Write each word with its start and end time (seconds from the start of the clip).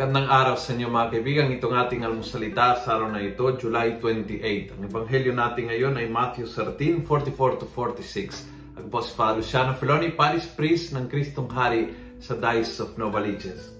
Magandang 0.00 0.32
araw 0.32 0.56
sa 0.56 0.72
inyo 0.72 0.88
mga 0.88 1.12
kaibigan. 1.12 1.52
Itong 1.52 1.76
ating 1.76 2.08
almusalita 2.08 2.80
sa 2.80 2.96
araw 2.96 3.12
na 3.12 3.20
ito, 3.20 3.44
July 3.60 4.00
28. 4.00 4.72
Ang 4.72 4.88
ebanghelyo 4.88 5.36
natin 5.36 5.68
ngayon 5.68 6.00
ay 6.00 6.08
Matthew 6.08 6.48
13, 6.48 7.04
44 7.04 7.60
to 7.60 7.68
46. 7.68 8.80
Ang 8.80 8.88
po 8.88 9.04
si 9.04 9.12
Father 9.12 9.44
Luciano 9.44 9.76
Filoni, 9.76 10.08
Paris 10.16 10.48
Priest 10.48 10.96
ng 10.96 11.04
Kristong 11.04 11.52
Hari 11.52 11.92
sa 12.16 12.32
Diocese 12.32 12.80
of 12.80 12.96
Novaliches. 12.96 13.76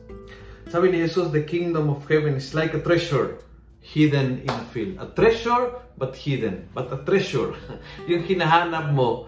Sabi 0.69 0.93
ni 0.93 1.09
Jesus, 1.09 1.33
the 1.33 1.41
kingdom 1.41 1.89
of 1.89 2.05
heaven 2.05 2.37
is 2.37 2.53
like 2.53 2.77
a 2.77 2.85
treasure 2.85 3.41
hidden 3.81 4.45
in 4.45 4.53
a 4.53 4.65
field. 4.77 5.01
A 5.01 5.09
treasure, 5.17 5.73
but 5.97 6.13
hidden. 6.13 6.69
But 6.77 6.93
a 6.93 7.01
treasure. 7.01 7.57
yung 8.13 8.29
hinahanap 8.29 8.93
mo, 8.93 9.25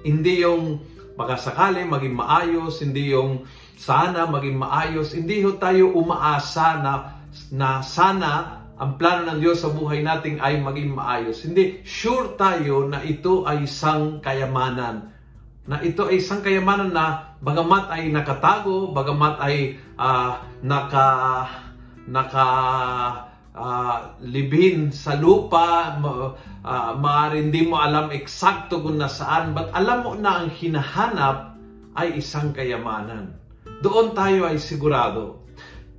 hindi 0.00 0.40
yung 0.40 0.80
makasakali, 1.14 1.86
maging 1.86 2.14
maayos, 2.18 2.82
hindi 2.82 3.14
yung 3.14 3.46
sana 3.74 4.26
maging 4.30 4.56
maayos. 4.58 5.12
Hindi 5.12 5.42
ho 5.42 5.58
tayo 5.58 5.92
umaasa 5.92 6.80
na, 6.80 6.92
na 7.52 7.68
sana 7.82 8.62
ang 8.74 8.98
plano 8.98 9.30
ng 9.30 9.38
Diyos 9.38 9.62
sa 9.62 9.70
buhay 9.70 10.02
natin 10.02 10.42
ay 10.42 10.58
maging 10.58 10.94
maayos. 10.94 11.46
Hindi, 11.46 11.82
sure 11.86 12.34
tayo 12.34 12.90
na 12.90 13.02
ito 13.06 13.46
ay 13.46 13.66
isang 13.66 14.18
kayamanan. 14.18 15.14
Na 15.64 15.80
ito 15.80 16.10
ay 16.10 16.18
isang 16.18 16.42
kayamanan 16.42 16.90
na 16.90 17.38
bagamat 17.38 17.88
ay 17.94 18.10
nakatago, 18.10 18.90
bagamat 18.90 19.38
ay 19.40 19.78
uh, 19.96 20.42
naka 20.60 21.08
naka 22.04 22.46
uh, 23.54 24.18
libhin 24.20 24.90
sa 24.90 25.16
lupa, 25.16 25.96
uh, 26.02 26.92
maaari 26.98 27.48
hindi 27.48 27.64
mo 27.64 27.80
alam 27.80 28.10
eksakto 28.10 28.82
kung 28.82 29.00
nasaan, 29.00 29.54
but 29.54 29.72
alam 29.72 30.04
mo 30.04 30.12
na 30.18 30.44
ang 30.44 30.50
hinahanap 30.52 31.56
ay 31.94 32.18
isang 32.18 32.50
kayamanan 32.50 33.44
doon 33.84 34.16
tayo 34.16 34.48
ay 34.48 34.56
sigurado. 34.56 35.44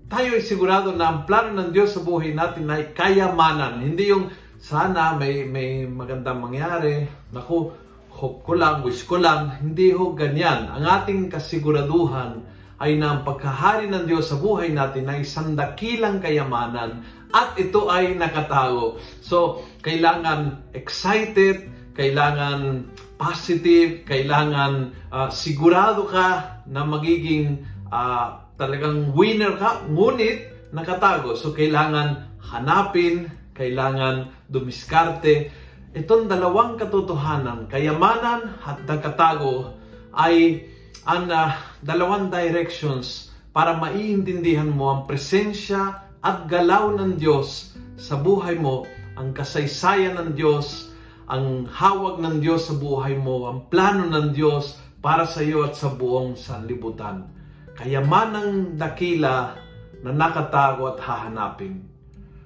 Tayo 0.09 0.37
ay 0.37 0.41
sigurado 0.41 0.89
na 0.97 1.05
ang 1.13 1.19
plano 1.29 1.53
ng 1.53 1.69
Diyos 1.69 1.93
sa 1.93 2.01
buhay 2.01 2.33
natin 2.33 2.65
ay 2.65 2.97
kayamanan. 2.97 3.77
Hindi 3.77 4.09
yung 4.09 4.33
sana 4.57 5.13
may, 5.13 5.45
may 5.45 5.85
magandang 5.85 6.41
mangyari. 6.41 7.05
Naku, 7.29 7.69
hope 8.09 8.41
ko 8.41 8.53
lang, 8.57 8.81
wish 8.81 9.05
ko 9.05 9.21
lang. 9.21 9.53
Hindi 9.61 9.93
ho 9.93 10.17
ganyan. 10.17 10.65
Ang 10.73 10.81
ating 10.81 11.21
kasiguraduhan 11.29 12.41
ay 12.81 12.97
na 12.97 13.17
ang 13.17 13.21
pagkahari 13.21 13.85
ng 13.85 14.09
Diyos 14.09 14.33
sa 14.33 14.41
buhay 14.41 14.73
natin 14.73 15.05
ay 15.05 15.21
isang 15.21 15.53
dakilang 15.53 16.17
kayamanan 16.17 17.05
at 17.35 17.59
ito 17.59 17.91
ay 17.91 18.15
nakatago. 18.15 18.95
So, 19.19 19.67
kailangan 19.83 20.71
excited, 20.71 21.67
kailangan 21.91 22.87
positive, 23.19 24.07
kailangan 24.07 24.95
uh, 25.11 25.27
sigurado 25.27 26.07
ka 26.07 26.63
na 26.63 26.87
magiging 26.87 27.67
uh, 27.91 28.39
talagang 28.55 29.11
winner 29.11 29.59
ka, 29.59 29.83
ngunit 29.91 30.71
nakatago. 30.71 31.35
So, 31.35 31.51
kailangan 31.51 32.39
hanapin, 32.39 33.27
kailangan 33.51 34.31
dumiskarte. 34.47 35.51
Itong 35.91 36.31
dalawang 36.31 36.79
katotohanan, 36.79 37.67
kayamanan 37.67 38.63
at 38.63 38.79
nakatago, 38.87 39.75
ay 40.15 40.63
ang 41.03 41.27
uh, 41.27 41.51
dalawang 41.83 42.31
directions 42.31 43.35
para 43.51 43.75
maiintindihan 43.75 44.71
mo 44.71 44.91
ang 44.91 45.01
presensya 45.03 46.04
at 46.25 46.49
galaw 46.49 46.97
ng 46.97 47.21
Diyos 47.21 47.77
sa 48.01 48.17
buhay 48.17 48.57
mo, 48.57 48.89
ang 49.13 49.31
kasaysayan 49.31 50.17
ng 50.17 50.29
Diyos, 50.33 50.89
ang 51.29 51.69
hawag 51.69 52.17
ng 52.17 52.41
Diyos 52.41 52.65
sa 52.65 52.75
buhay 52.75 53.13
mo, 53.13 53.45
ang 53.45 53.69
plano 53.69 54.09
ng 54.09 54.33
Diyos 54.33 54.81
para 55.05 55.29
sa 55.29 55.45
iyo 55.45 55.61
at 55.61 55.77
sa 55.77 55.93
buong 55.93 56.33
sanlibutan 56.33 57.35
kayamanang 57.75 58.79
dakila 58.79 59.59
na 59.99 60.11
nakatago 60.15 60.95
at 60.95 60.99
hahanapin. 61.03 61.83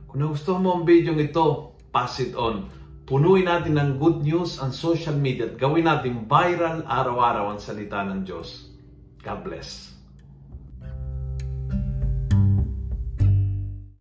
Kung 0.09 0.25
nagustuhan 0.25 0.66
mo 0.66 0.69
ang 0.81 0.84
video 0.89 1.13
ito, 1.13 1.78
pass 1.94 2.18
it 2.18 2.34
on. 2.34 2.66
Punuin 3.06 3.45
natin 3.45 3.78
ng 3.78 3.91
good 4.01 4.25
news 4.25 4.57
ang 4.57 4.73
social 4.73 5.18
media 5.18 5.50
at 5.50 5.57
gawin 5.57 5.85
natin 5.85 6.25
viral 6.25 6.81
araw-araw 6.85 7.53
ang 7.53 7.62
salita 7.62 8.01
ng 8.06 8.25
Diyos. 8.25 8.73
God 9.22 9.45
bless. 9.45 9.99